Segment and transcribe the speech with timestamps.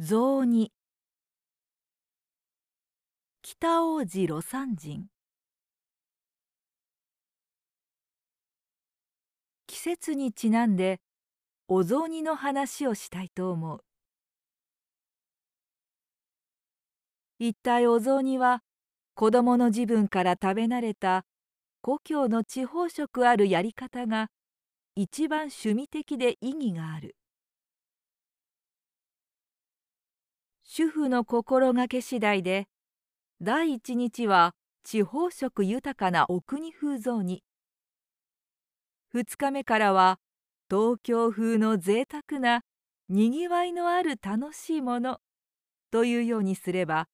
[0.00, 0.72] 雑煮
[3.42, 5.08] 北王子魯山人。
[9.68, 11.00] 季節にちなんで
[11.68, 13.84] お雑煮の話をしたいと思う。
[17.38, 18.64] 一体お雑煮は
[19.14, 21.24] 子供の自分から食べ慣れた
[21.82, 24.32] 故郷の地方食あるやり方が
[24.96, 27.14] 一番趣味的で意義がある。
[30.76, 32.66] 主婦の心がけ次第で
[33.40, 37.44] 第一日は地方食豊かなお国風雑煮
[39.14, 40.18] 2日目からは
[40.68, 42.62] 東京風の贅沢な
[43.08, 45.18] にぎわいのある楽しいもの
[45.92, 47.06] というようにすれば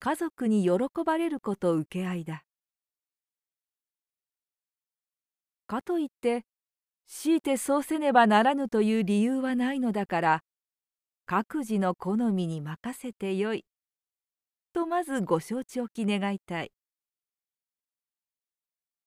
[0.00, 0.70] 家族に喜
[1.04, 2.44] ばれること請け合いだ。
[5.66, 6.46] かといって
[7.06, 10.42] 強いてそうせねばならぬという理由はないのだから
[11.26, 13.64] 各自の好みに任せてよい」
[14.74, 16.72] とまずご承知おき願いたい。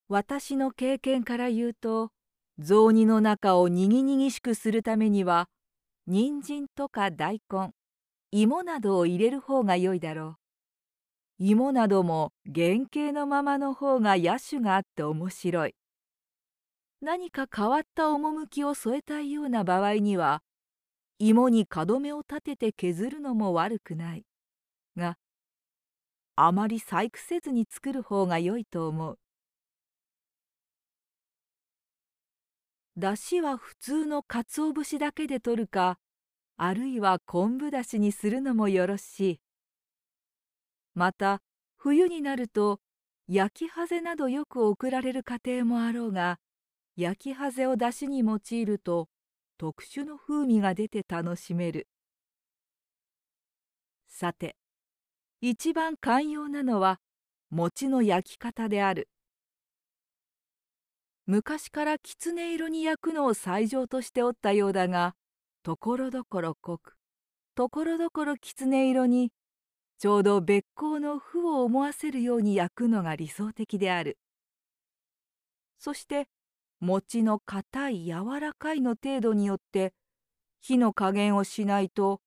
[0.10, 2.12] 私の経験から言うと
[2.60, 5.50] 雑煮の中をにぎにぎしくするためには
[6.08, 7.72] 人参とか大根
[8.32, 10.38] 芋などを入れる方が良いだろ
[11.40, 11.44] う。
[11.44, 15.76] 芋なども原型のままの方が野趣があって面白い。
[17.02, 20.42] 何か変わった趣を添えたいような場合には
[21.20, 24.26] 芋に角目を立てて削るのも悪くない。
[24.96, 25.18] が
[26.36, 29.20] あまり細工せずに作る方が良いと思う。
[32.98, 36.00] だしは普通の鰹節だけで取るか
[36.58, 39.40] あるいは昆布だしにするのもよろしい。
[40.94, 41.42] また
[41.78, 42.80] 冬になると
[43.28, 46.40] 焼きハゼなどよく送られる家庭もあろうが
[46.96, 49.10] 焼きハゼをだしに用いると
[49.58, 51.88] 特殊の風味が出て楽しめる。
[54.08, 54.56] さて
[55.42, 57.00] 一番寛容なのは
[57.50, 59.10] 餅の焼き方である。
[61.26, 65.16] 昔からきつね色に焼くのを最上としておったようだが
[65.64, 66.96] ところどころ濃く
[67.56, 69.32] ところどころきつね色に
[69.98, 74.20] ちょうど別光の負を思わせるように焼くのが理想的である。
[75.80, 76.28] そして
[76.80, 79.94] 餅の硬い柔らかいの程度によって
[80.62, 82.22] 火の加減をしないと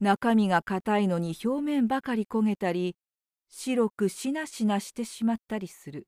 [0.00, 2.96] 中身が硬いのに表面ばかり焦げたり
[3.48, 6.06] 白くしなしなしてしまったりする。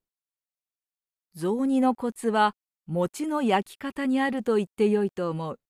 [1.35, 2.55] 雑煮のコツは
[2.87, 5.61] 餅の焼き方にあると言ってよいと思う。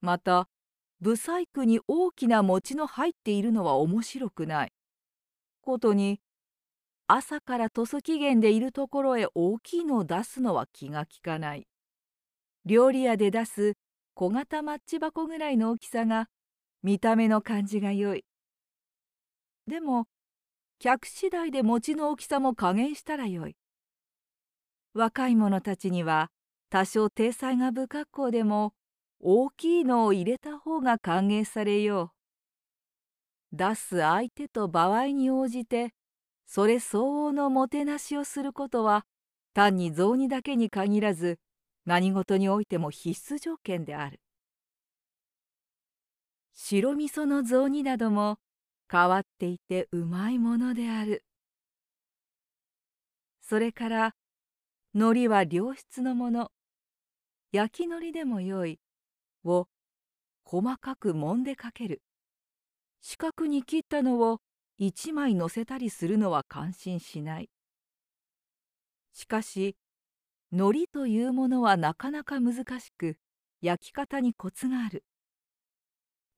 [0.00, 0.48] また
[1.00, 4.72] ブサイクに大きな餅の入っているのは面白くない。
[5.60, 6.20] ことに
[7.08, 11.68] 朝から塗装期限でいるところへ大きいのを出すのは気が利かない。
[12.64, 13.74] 料理屋で出す
[14.14, 16.28] 小型マッチ箱ぐらいの大きさが
[16.82, 18.24] 見た目の感じが良い。
[19.68, 20.06] でも
[20.78, 23.56] 客次第で餅の大きさも加減したらよい。
[24.94, 26.30] 若い者たちには
[26.70, 28.72] 多少体裁が不格好でも
[29.20, 32.12] 大きいのを入れた方が歓迎されよ
[33.52, 33.56] う。
[33.56, 35.94] 出す相手と場合に応じて
[36.46, 39.04] それ相応のもてなしをすることは
[39.52, 41.38] 単に雑煮だけに限らず
[41.84, 44.20] 何事においても必須条件である。
[46.52, 48.38] 白味噌の雑煮なども
[48.90, 51.24] 変わっていてうまいものである。
[53.42, 54.14] それから
[54.94, 56.50] 海苔は良質のもの。
[57.52, 58.78] 焼き海苔でもよい。
[59.44, 59.68] を
[60.44, 62.02] 細かく揉んでかける。
[63.00, 64.40] 四角に切ったのを
[64.78, 67.48] 一枚乗せたりするのは感心しない。
[69.12, 69.76] しかし
[70.52, 73.16] 海苔というものはなかなか難しく
[73.62, 75.04] 焼き方にコツがある。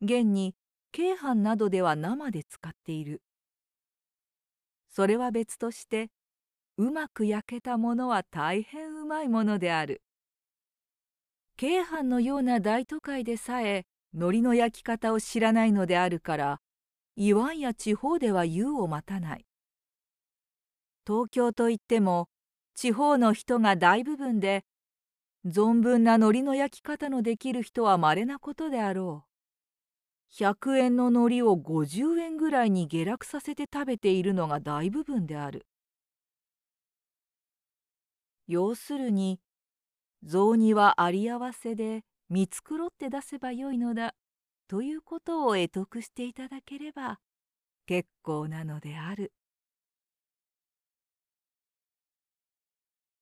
[0.01, 0.55] 現に
[0.93, 3.23] 京阪などでは生で使っている。
[4.89, 6.11] それは別として
[6.77, 10.03] うまく焼けたものは大変うまいものである。
[11.57, 13.85] 京阪のような大都会でさえ
[14.15, 16.61] 海苔の焼き方を知らないのであるから
[17.21, 17.31] い
[17.61, 19.45] や地方では湯を待たない。
[21.05, 22.29] 東京といっても
[22.77, 24.65] 地方の人が大部分で
[25.45, 30.45] 存分な海苔の焼き方のできる人は稀なことであろう。
[30.45, 35.67] 100円の海苔を50円ぐらいに下落させて食べているのが大部分である。
[38.47, 39.41] 要するに
[40.23, 44.15] 雑煮はあり合わせで見繕って出せばよいのだ
[44.69, 47.19] ということを得得していただければ
[47.87, 49.33] 結構なのである。